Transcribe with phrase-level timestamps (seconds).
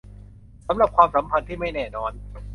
[0.67, 2.11] สำหรับความสัมพันธ์ที่ไม่แน่นอน